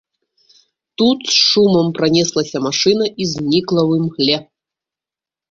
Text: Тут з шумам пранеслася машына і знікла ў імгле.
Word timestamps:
Тут 1.01 1.19
з 1.31 1.35
шумам 1.49 1.87
пранеслася 1.99 2.57
машына 2.67 3.05
і 3.11 3.23
знікла 3.35 3.81
ў 3.89 4.01
імгле. 4.01 4.37